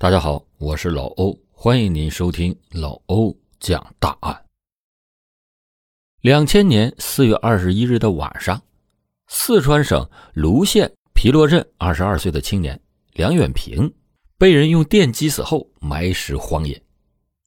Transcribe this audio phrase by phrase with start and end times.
[0.00, 4.44] 大家好，我是老欧，欢迎您收听老欧讲大案。
[6.20, 8.62] 两千年四月二十一日的晚上，
[9.26, 12.80] 四川省泸县皮洛镇二十二岁的青年
[13.14, 13.92] 梁远平
[14.38, 16.80] 被人用电击死后埋尸荒野。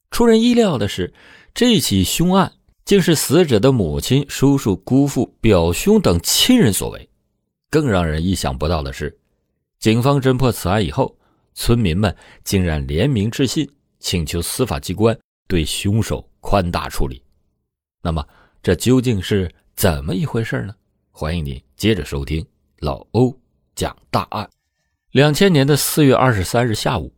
[0.10, 1.14] 出人意料的是，
[1.54, 2.52] 这起凶案
[2.84, 7.10] 竟是死者的母亲、叔叔、姑父、表兄等亲人所为。
[7.70, 9.18] 更让人意想不到的是，
[9.80, 11.16] 警方侦破此案以后。
[11.54, 13.70] 村民们竟然联名致信，
[14.00, 17.24] 请求司法机关对凶手宽大处理。
[18.02, 18.26] 那么，
[18.64, 20.74] 这究竟是怎么一回事呢？
[21.12, 22.46] 欢迎您接着收听
[22.80, 23.38] 老欧
[23.76, 24.50] 讲大案。
[25.12, 27.14] 两千年的四月二十三日下午，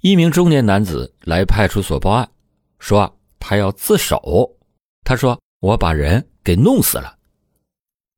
[0.00, 2.30] 一名中年男子来派出所报案，
[2.78, 4.56] 说他要自首。
[5.02, 7.16] 他说：“我把人给弄死了。”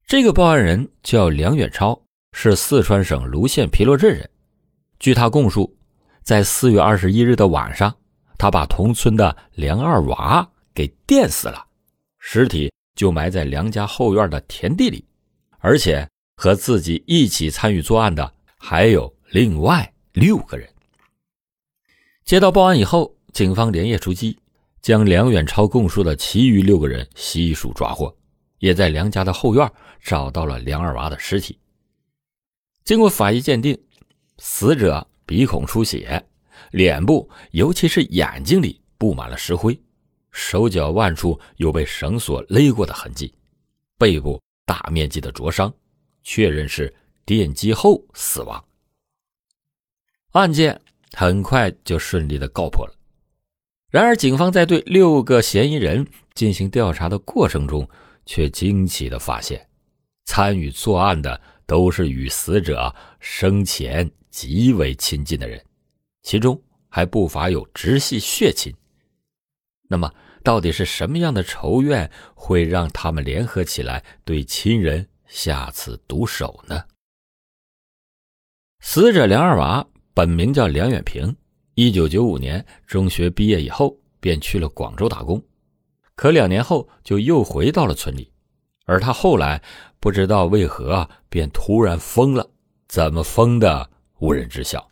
[0.06, 2.02] 这个报案人叫梁远超，
[2.32, 4.28] 是四川省泸县皮洛镇人。
[5.02, 5.76] 据他供述，
[6.22, 7.92] 在四月二十一日的晚上，
[8.38, 11.66] 他把同村的梁二娃给电死了，
[12.20, 15.04] 尸体就埋在梁家后院的田地里，
[15.58, 20.72] 而且和自己一起参与作案的还有另外六个人。
[22.24, 24.38] 接到报案以后，警方连夜出击，
[24.80, 28.16] 将梁远超供述的其余六个人悉数抓获，
[28.60, 29.68] 也在梁家的后院
[30.00, 31.58] 找到了梁二娃的尸体。
[32.84, 33.76] 经过法医鉴定。
[34.44, 36.20] 死者鼻孔出血，
[36.72, 39.80] 脸部尤其是眼睛里布满了石灰，
[40.32, 43.32] 手脚腕处有被绳索勒过的痕迹，
[43.96, 45.72] 背部大面积的灼伤，
[46.24, 46.92] 确认是
[47.24, 48.62] 电击后死亡。
[50.32, 50.78] 案件
[51.12, 52.92] 很快就顺利的告破了。
[53.90, 57.88] 然而，警方在对六个嫌疑人进行调查的过程中，
[58.26, 59.68] 却惊奇的发现，
[60.24, 64.10] 参与作案的都是与死者生前。
[64.32, 65.62] 极为亲近的人，
[66.22, 68.74] 其中还不乏有直系血亲。
[69.88, 70.10] 那么，
[70.42, 76.82] 到底是什么样的仇怨会让他们联合起来对亲人下此毒手呢？
[78.80, 81.36] 死者梁二娃本名叫梁远平，
[81.74, 85.40] 一九九五年中学毕业以后便去了广州打工，
[86.16, 88.32] 可两年后就又回到了村里，
[88.86, 89.62] 而他后来
[90.00, 92.50] 不知道为何便突然疯了，
[92.88, 93.90] 怎么疯的？
[94.22, 94.88] 无人知晓。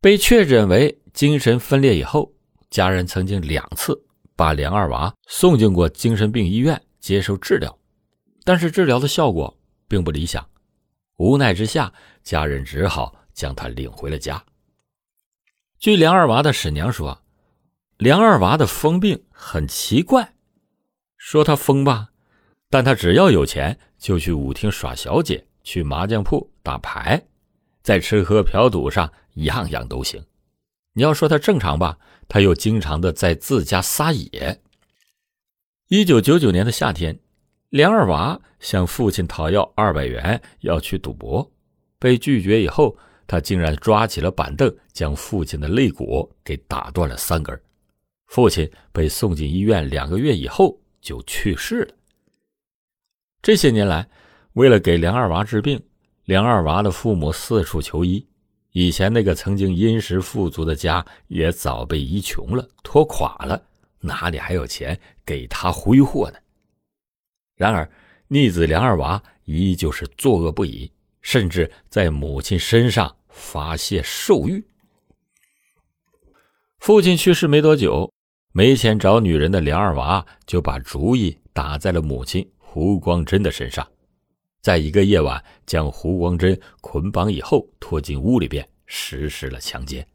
[0.00, 2.32] 被确诊为精神分裂以后，
[2.70, 4.02] 家人曾经两次
[4.34, 7.78] 把梁二娃送进过精神病医院接受治疗，
[8.42, 9.54] 但是治疗的效果
[9.86, 10.48] 并不理想。
[11.18, 11.92] 无奈之下，
[12.22, 14.42] 家人只好将他领回了家。
[15.78, 17.22] 据梁二娃的婶娘说，
[17.98, 20.32] 梁二娃的疯病很奇怪，
[21.18, 22.08] 说他疯吧，
[22.70, 27.26] 但他只要有钱就去舞厅耍小姐，去麻将铺打牌。
[27.82, 30.24] 在吃喝嫖赌上，样样都行。
[30.92, 31.98] 你要说他正常吧，
[32.28, 34.60] 他又经常的在自家撒野。
[35.88, 37.18] 一九九九年的夏天，
[37.70, 41.50] 梁二娃向父亲讨要二百元，要去赌博，
[41.98, 42.96] 被拒绝以后，
[43.26, 47.60] 他竟然抓起了板凳，将父亲的肋骨给打断了三根。
[48.26, 51.94] 父亲被送进医院，两个月以后就去世了。
[53.42, 54.08] 这些年来，
[54.52, 55.82] 为了给梁二娃治病。
[56.30, 58.24] 梁二娃的父母四处求医，
[58.70, 63.60] 以前那个曾经殷实富足的家也早被医穷了、拖垮了，
[63.98, 64.96] 哪里还有钱
[65.26, 66.38] 给他挥霍呢？
[67.56, 67.90] 然而，
[68.28, 74.64] 逆子梁二娃依旧是作恶不已，甚至在母亲身上发泄兽欲。
[76.78, 78.08] 父亲去世没多久，
[78.52, 83.84] 没钱找女人的梁二娃就把主意打在了母亲胡光珍的身上。
[84.60, 90.06] 在一个夜晚，将胡光珍捆绑以后，拖进屋里边实施了强奸。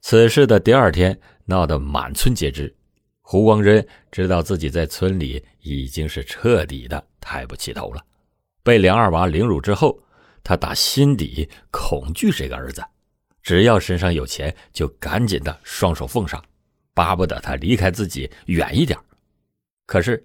[0.00, 2.74] 此事的第二天，闹得满村皆知。
[3.20, 8.02] 胡光珍知道自己在村里已经是彻底的抬不起头了。
[8.62, 10.02] 被梁二娃凌辱之后，
[10.42, 12.82] 他打心底恐惧这个儿子，
[13.42, 16.42] 只要身上有钱，就赶紧的双手奉上，
[16.94, 18.98] 巴不得他离开自己远一点。
[19.84, 20.24] 可是。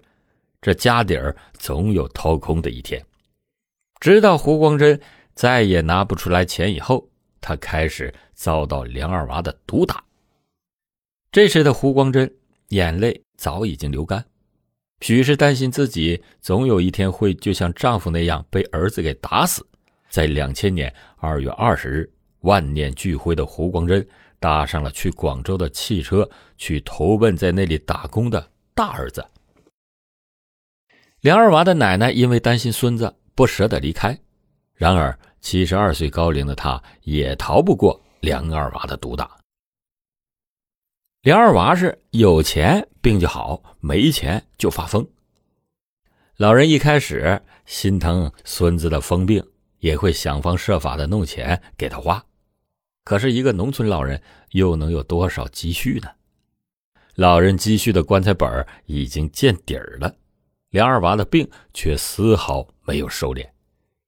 [0.60, 3.04] 这家底儿总有掏空的一天，
[4.00, 5.00] 直到胡光珍
[5.34, 7.08] 再也拿不出来钱以后，
[7.40, 10.02] 他开始遭到梁二娃的毒打。
[11.30, 12.32] 这时的胡光珍
[12.68, 14.24] 眼泪早已经流干，
[15.00, 19.64] 许是担心自己总有一天会就像丈夫那样被儿子给打死。
[20.08, 22.10] 在两千年二月二十日，
[22.40, 24.06] 万念俱灰的胡光珍
[24.40, 29.22] 搭上了去广州的汽车，去投奔在那里打工的大儿子。
[31.26, 34.16] 梁二娃的奶奶因为担心孙子，不舍得离开。
[34.74, 39.36] 然而，七十二岁高龄的她也逃不过梁二娃的毒打。
[41.22, 45.04] 梁二娃是有钱病就好，没钱就发疯。
[46.36, 49.44] 老人一开始心疼孙子的疯病，
[49.80, 52.24] 也会想方设法的弄钱给他花。
[53.02, 56.08] 可是，一个农村老人又能有多少积蓄呢？
[57.16, 60.14] 老人积蓄的棺材本已经见底儿了，
[60.70, 63.48] 梁二娃的病却丝毫没有收敛，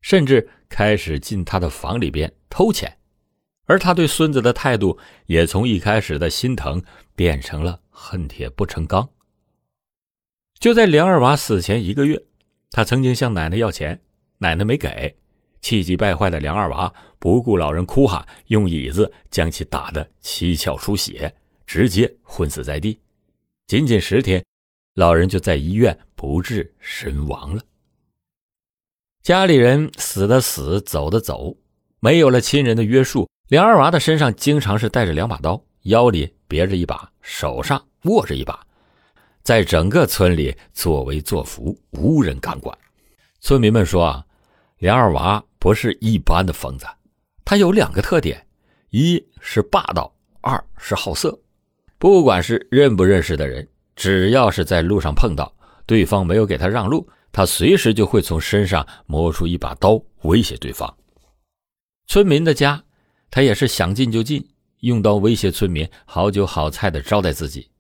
[0.01, 2.99] 甚至开始进他的房里边偷钱。
[3.67, 6.83] 而他对孙子的态度也从一开始的心疼
[7.15, 9.07] 变成了恨铁不成钢。
[10.59, 12.21] 就在梁二娃死前一个月，
[12.71, 14.01] 他曾经向奶奶要钱，
[14.39, 15.15] 奶奶没给，
[15.61, 21.33] 气急败坏的梁二娃不顾老人哭喊，用椅子将其打得七窍出血，
[21.67, 22.99] 直接昏死在地。
[23.67, 24.43] 仅仅十天，
[24.99, 27.63] 老人就在医院不治身亡了。
[29.23, 31.57] 家里人死的死，走的走，
[32.01, 33.31] 没有了亲人的约束。
[33.47, 38.59] 梁二娃的身上经常是带着两把刀，腰里别着一把，手上握着一把，
[39.45, 42.77] 在整个村里作威作福，无人敢管。
[43.41, 44.27] 村民们说啊，
[44.79, 46.85] 梁二娃不是一般的疯子，
[47.45, 48.45] 他有两个特点：
[48.91, 51.39] 一是霸道，二是好色。
[51.99, 53.69] 不管是认不认识的人，
[53.99, 55.53] 只要是在路上碰到
[55.85, 60.97] 对方没有给他让路，他随时就会从身上摸出一把刀威胁对方。
[62.07, 62.85] 村民的家。
[63.31, 64.43] 他也是想进就进，
[64.81, 67.71] 用刀威胁村民，好酒好菜的招待自己。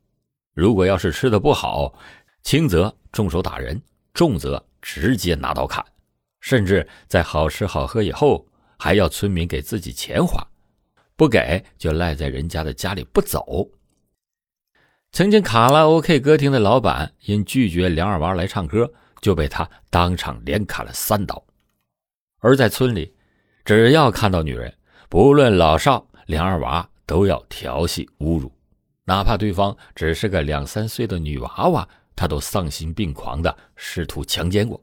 [0.53, 1.95] 如果要是吃的不好，
[2.43, 3.81] 轻则动手打人，
[4.13, 5.83] 重则直接拿刀砍，
[6.41, 10.47] 甚至在好吃好喝以后，还要村民给自己钱花，
[11.17, 13.67] 不给就赖在人家的家里不走。
[15.11, 21.43] 曾经卡拉 OK 歌厅的老板因拒绝梁二娃来唱歌，就被他当场连砍了三刀。
[22.41, 23.15] 而在村里，
[23.65, 24.73] 只要看到女人，
[25.09, 28.53] 不论老少，梁二娃都要调戏侮辱，
[29.05, 34.81] 哪怕对方只是个两三岁的女娃娃，他都丧心病狂的试图强奸过。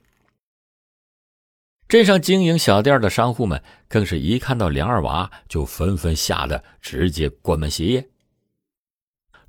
[1.87, 8.09] 镇上经营小店的商户们，更是一看到梁二娃就纷纷吓得直接关门歇业。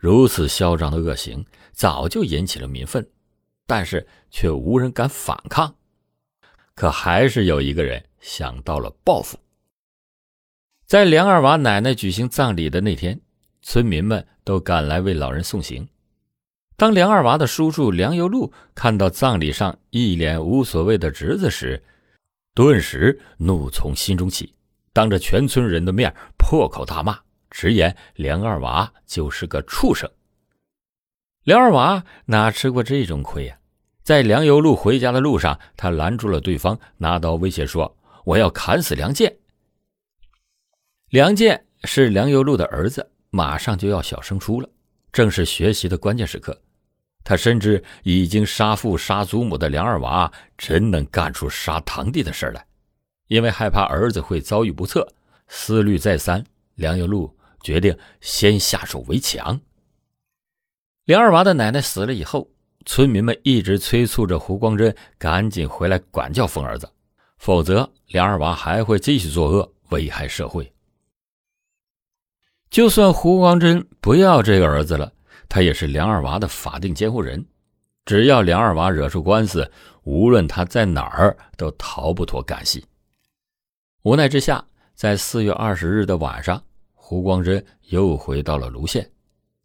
[0.07, 3.05] 如此嚣张的恶行，早就引起了民愤，
[3.67, 5.75] 但是却无人敢反抗。
[6.77, 9.37] 可还是有一个人想到了报复。
[10.87, 13.21] 在梁二娃奶奶举行葬礼的那天，
[13.63, 15.89] 村民们都赶来为老人送行。
[16.77, 21.83] 当梁二娃的叔叔梁有禄看到葬礼上一脸无所谓的侄子时，
[22.55, 24.55] 顿时怒从心中起，
[24.93, 27.19] 当着全村人的面破口大骂，
[27.57, 30.07] 直言梁二娃就是个畜生。
[31.43, 33.57] 梁二娃哪吃过这种亏呀？
[34.03, 39.35] 在梁有禄回家的路上，他拦住了对方，拿刀威胁说：“我要砍死梁健。”
[41.09, 44.69] 梁健是梁有禄的儿子，马上就要小升初了，
[45.11, 46.61] 正是学习的关键时刻。
[47.25, 52.67] 他深知已经杀父杀祖母的梁二娃真能干出杀堂弟的事来，
[53.29, 55.09] 因为害怕儿子会遭遇不测，
[55.49, 56.45] 思虑再三，
[56.75, 57.35] 梁有禄
[57.67, 59.61] 决定先下手为强。
[61.05, 62.49] 梁二娃的奶奶死了以后，
[62.85, 66.89] 村民们一直催促着胡光珍赶紧回来管教疯儿子，
[67.39, 70.73] 否则梁二娃还会继续作恶，危害社会。
[72.71, 75.13] 就算胡光珍不要这个儿子了，
[75.49, 77.45] 他也是梁二娃的法定监护人。
[78.05, 79.69] 只要梁二娃惹出官司，
[80.05, 82.85] 无论他在哪儿都逃不脱干系。
[84.03, 84.65] 无奈之下，
[84.95, 86.63] 在四月二十日的晚上，
[87.09, 89.09] 胡光珍又回到了泸县，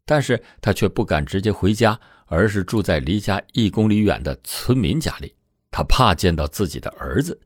[0.06, 5.34] 但是他却不敢直接回家，而是住在离家一公里远的村民家里。
[5.72, 7.42] 他怕见到自己的儿子。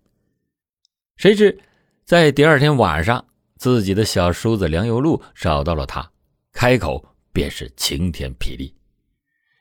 [1.15, 1.57] 谁知，
[2.03, 3.25] 在第二天晚上。
[3.55, 6.11] 自己的小叔子梁有禄找到了他，
[6.51, 8.75] 开口便是晴天霹雳：“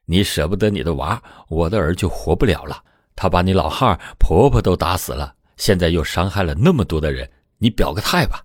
[0.04, 2.82] 你舍不得你的娃，我的儿就活不了了。
[3.14, 8.44] 他把你老汉婆婆都打死了，现在又伤害了那么多的人，你表个态吧。”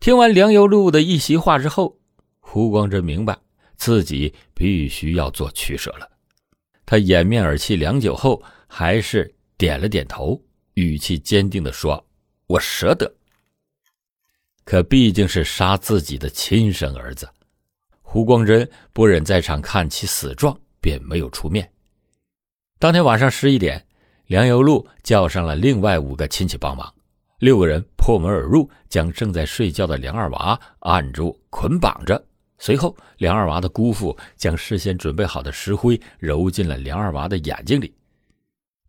[0.00, 1.94] 听完梁由禄的一席话之后，
[2.38, 3.38] 胡光珍明白
[3.76, 6.08] 自己必须要做取舍了。
[6.86, 10.42] 他掩面而泣良久后，还是点了点头，
[10.72, 12.02] 语气坚定地说
[12.48, 13.14] ：“我舍得。”
[14.64, 17.28] 可毕竟是杀自己的亲生儿子，
[18.00, 21.70] 胡光珍不忍在场看其死状，便没有出面。
[22.78, 23.86] 当天晚上十一点，
[24.28, 26.90] 梁由禄叫上了另外五个亲戚帮忙，
[27.40, 32.22] 六个人破门而入，将正在睡觉的梁二娃按住捆绑着。
[32.58, 37.94] 随后，梁二娃的姑父将事先准备好的石灰揉进了梁二娃的眼睛里。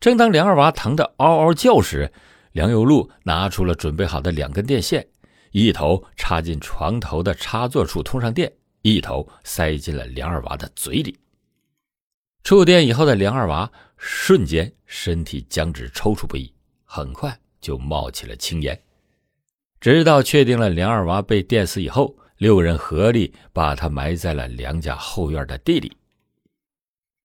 [0.01, 2.11] 正当梁二娃疼得嗷嗷叫时，
[2.51, 5.07] 梁有禄拿出了准备好的两根电线。
[5.51, 11.17] 一头插进床头的插座处通上电，一头塞进了梁二娃的嘴里。
[12.43, 16.53] 触电以后的梁二娃瞬间身体僵直、抽搐不已，
[16.83, 18.77] 很快就冒起了青烟。
[19.79, 25.95] 直到确定了梁二娃被电死以后，六人合力把他埋在了梁家后院的地里。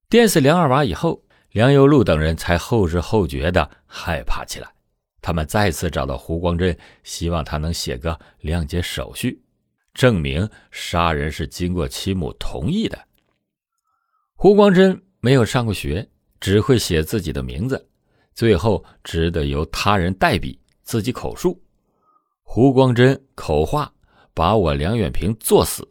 [0.09, 4.69] 电死梁二娃以后，梁有禄等人才后知后觉的害怕起来。
[5.21, 9.43] 他们再次找到胡光真，希望他能写个谅解手续，
[9.93, 12.97] 证明杀人是经过其母同意的。
[14.37, 16.09] 胡光真没有上过学，
[16.41, 17.89] 只会写自己的名字，
[18.37, 21.59] 最后只得由他人代笔，自己口述。
[22.43, 23.91] 胡光真口话
[24.35, 25.89] ：“把我梁远平作死。”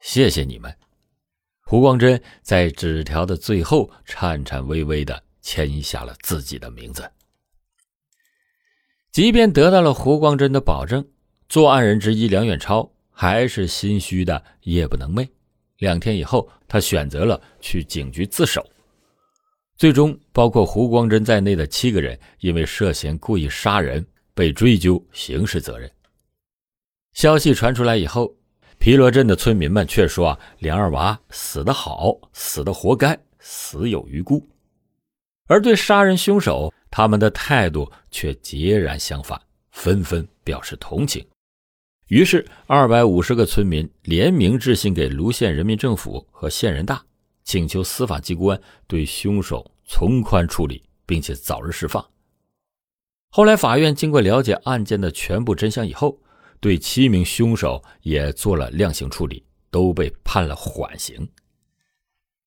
[0.00, 0.72] 谢谢你们。
[1.64, 7.10] 胡光真在纸条的最后颤颤巍巍的签下了自己的名字。
[9.10, 11.02] 即便得到了胡光真的保证，
[11.48, 15.26] 作案人之一梁远超还是心虚的夜不能寐。
[15.78, 18.64] 两天以后，他选择了去警局自首。
[19.80, 25.90] 最终，包括胡光真在内的七个人因为涉嫌故意杀人被追究刑事责任。
[27.14, 28.30] 消息传出来以后，
[28.78, 34.46] 皮罗镇的村民们却说：“啊，梁二娃死得好，死得活该，死有余辜。”
[35.48, 41.26] 而对杀人凶手，他们的态度却截然相反，纷纷表示同情。
[42.08, 47.02] 于是，二百五十个村民联名致信给泸县人民政府和县人大，
[47.50, 52.00] 请求司法机关对凶手从宽处理，并且早日释放。
[53.30, 56.16] 后来，法院经过了解案件的全部真相以后，
[56.60, 61.28] 对七名凶手也做了量刑处理，都被判了缓刑。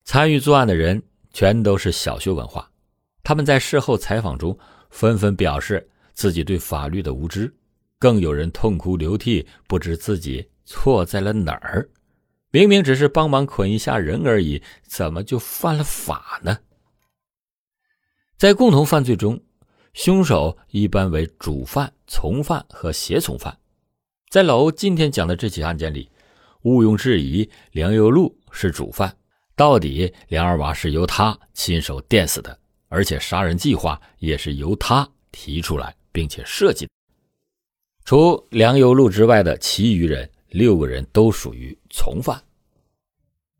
[0.06, 1.02] 参与作案的人
[1.34, 2.66] 全都是小学文化。
[3.22, 4.58] 他们在事后采访中
[4.88, 7.54] 纷纷表示自己对法律的无知，
[7.98, 11.86] 更有人痛哭流涕，不知自己错在了哪儿。
[12.54, 16.56] 明明只是帮忙捆一下人而已，怎么就犯了法呢？
[18.36, 19.42] 在共同犯罪中，
[19.92, 23.58] 凶手一般为主犯、从犯和胁从犯。
[24.30, 26.08] 在老欧今天讲的这起案件里，
[26.62, 29.16] 毋庸置疑，梁有禄是主犯。
[29.56, 32.56] 到底梁二娃是由他亲手电死的。
[32.86, 36.88] 而且杀人计划也是由他提出来并且设计。
[38.04, 42.42] 除梁有禄之外的其余人，六个人都属于从犯。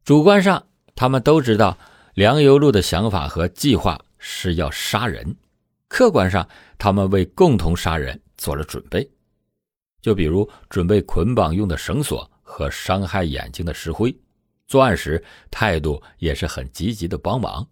[0.05, 1.79] 主观上，他们都知道
[2.15, 5.37] 梁有禄的想法和计划是要杀人；
[5.87, 9.09] 客观上，他们为共同杀人做了准备。
[10.03, 14.15] 就比如准备捆绑用的绳索和伤害眼睛的石灰，
[14.67, 17.65] 作案时态度也是很积极的帮忙。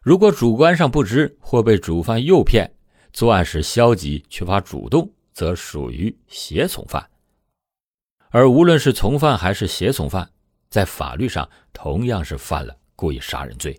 [0.00, 2.74] 如果主观上不知或被主犯诱骗，
[3.12, 7.06] 作案时消极缺乏主动，则属于胁从犯。
[8.34, 10.28] 而无论是从犯还是胁从犯，
[10.68, 13.78] 在法律上同样是犯了故意杀人罪，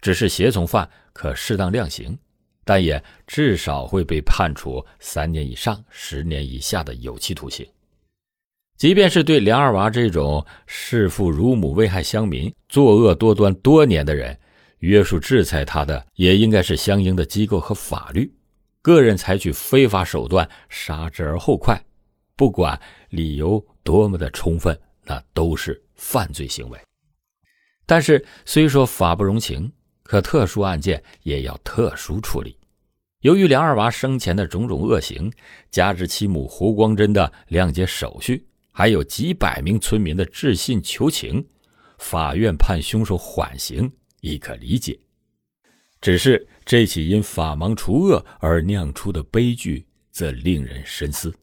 [0.00, 2.18] 只是胁从犯可适当量刑，
[2.64, 7.66] 但也至少会被判处三年以上十年以下的有期徒刑。
[8.78, 14.34] 即便是对梁二娃这种弑父辱母、危害乡民、作恶多端多年的人。
[14.78, 18.32] 约束制裁他的也应该是相应的机构和法律。
[18.80, 21.78] 个人采取非法手段杀之而后快，
[22.34, 22.80] 不管
[23.10, 26.78] 理由多么的充分，那都是犯罪行为。
[27.86, 29.72] 但是，虽说法不容情，
[30.02, 32.56] 可特殊案件也要特殊处理。
[33.20, 35.32] 由于梁二娃生前的种种恶行，
[35.70, 41.46] 加之其母胡光珍的谅解手续，还有几百名村民的致信求情，
[41.98, 43.90] 法院判凶手缓刑。
[44.20, 44.96] 亦可理解，
[46.00, 51.34] 只是这起因法盲除恶而酿出的悲剧，则令人深思。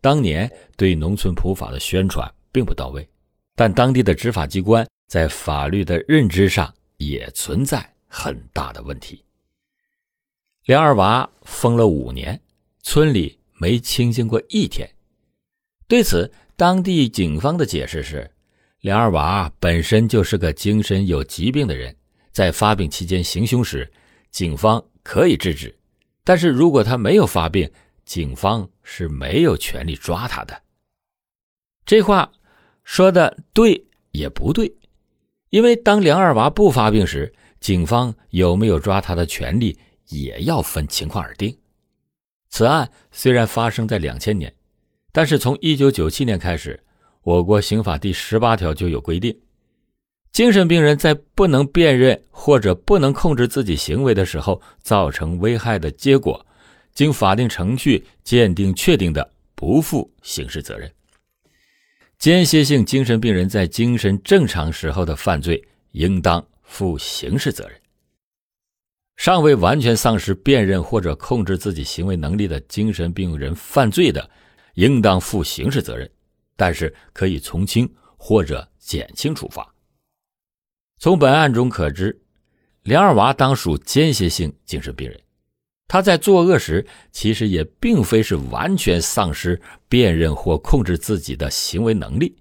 [0.00, 3.08] 当年对农村普法的宣传并不到位，
[3.54, 9.24] 但当地的执法机关在法律的认知上也存在很大的问题。
[10.64, 12.40] 梁二娃疯了五年，
[12.82, 14.88] 村里没清静过一天。
[15.86, 18.30] 对此，当地警方的解释是。
[18.82, 21.96] 梁二娃本身就是个精神有疾病的人，
[22.30, 23.90] 在发病期间行凶时，
[24.30, 25.68] 警方可以制止；
[26.22, 27.68] 但是如果他没有发病，
[28.08, 30.62] 警方是没有权利抓他的。
[31.84, 32.32] 这话
[32.82, 34.74] 说的对也不对，
[35.50, 41.54] 因为当梁二娃不发病时，警方有没有抓他的权利也要分情况而定。
[42.48, 44.54] 此案虽然发生在两千年，
[45.12, 46.82] 但是从一九九七年开始。
[47.22, 49.38] 我国刑法第十八条就有规定，
[50.32, 56.46] 精神病人在不能辨认或者不能控制自己行为的时候造成危害的结果，
[56.98, 60.92] 经法定程序鉴定确定的，不负刑事责任。
[62.18, 67.80] 间歇性精神病人在精神正常时候的犯罪，应当负刑事责任。
[69.16, 74.28] 尚未完全丧失辨认或者控制自己行为能力的精神病人犯罪的，
[74.74, 76.10] 应当负刑事责任，
[76.56, 79.72] 但是可以从轻或者减轻处罚。
[80.98, 82.20] 从本案中可知，
[82.82, 85.20] 梁二娃当属间歇性精神病人，
[85.88, 92.36] 他在作恶时其实也并非是完全丧失辨认或控制自己的行为能力，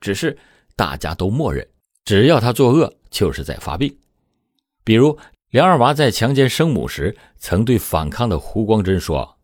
[0.00, 0.38] 只是
[0.76, 1.68] 大家都默认，
[2.06, 3.94] 只要他作恶就是在发病，
[4.82, 5.18] 比如。
[5.50, 9.36] 梁二娃在强奸生母时，曾对反抗的胡光珍说：“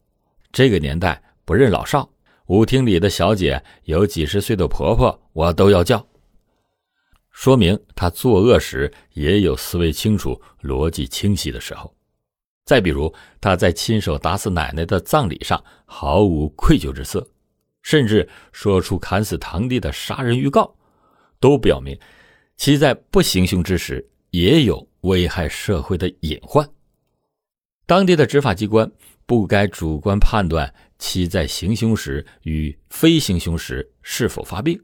[0.51, 2.09] 这个年代不认老少，
[2.47, 6.03] 舞厅里的小姐有几十岁的婆婆，我都要叫。”
[7.31, 11.95] 说明他作恶时也有思维清楚、逻辑清晰的时候。
[12.69, 13.11] 再比如，
[13.41, 17.27] 他在亲手打死奶奶的葬礼上毫无愧疚之色，
[17.81, 20.77] 甚至说出砍死堂弟的杀人预告，
[21.41, 21.99] 都表明
[22.59, 24.87] 其在不行凶之时也有。
[25.03, 26.69] 危害社会的隐患，
[27.87, 28.91] 当地的执法机关
[29.27, 34.79] 不该主观判断其在行凶时与非行凶时是否发病，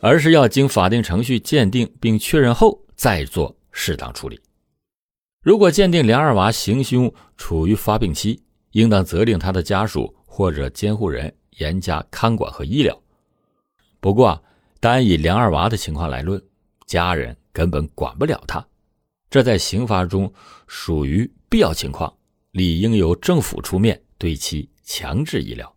[0.00, 4.38] 而是要经法定程序鉴定并确认后再做适当处理。
[5.44, 12.98] 如果鉴定梁二娃行凶处于发病期，应当责令他的家属或者监护人严加看管和医疗。
[14.00, 14.42] 不过，
[14.80, 16.42] 单以梁二娃的情况来论，
[16.86, 18.66] 家人根本管不了他。
[19.28, 20.32] 这在刑法中
[20.66, 22.10] 属于必要情况，
[22.52, 25.70] 理应由政府出面对其强制医疗。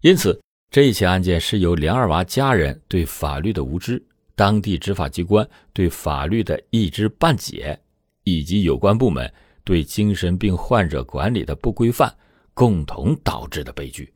[0.00, 0.40] 因此，
[0.70, 4.02] 这一起案件是由梁二娃家人对法律的无知、
[4.34, 7.78] 当地执法机关对法律的一知半解，
[8.24, 12.14] 以及有关部门对精神病患者管理的不规范，
[12.52, 14.12] 共同导致的悲剧。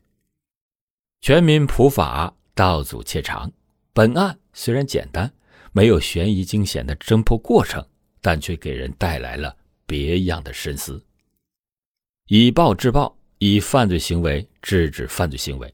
[1.21, 3.51] 全民普法，道阻且长。
[3.93, 5.33] 本案虽然简单，
[5.71, 7.83] 没有悬疑惊险的侦破过程。
[8.21, 11.01] 但却给人带来了别样的深思。
[12.27, 15.73] 以暴制暴，以犯罪行为制止犯罪行为，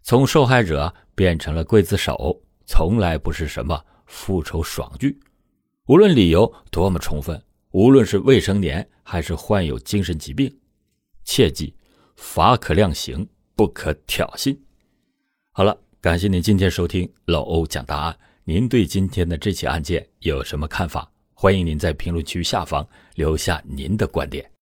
[0.00, 5.20] 从受害者变成了刽子手，从来不是什么复仇爽剧。
[5.84, 7.38] 无论理由多么充分，
[7.72, 10.54] 无论是未成年还是患有精神疾病，
[11.24, 11.74] 切记
[12.16, 14.56] 法可量刑，不可挑衅。
[15.52, 18.18] 好了，感谢您今天收听老欧讲大案。
[18.44, 21.10] 您对今天的这起案件有什么看法？
[21.32, 24.48] 欢迎您在评论区下方留下您的观点。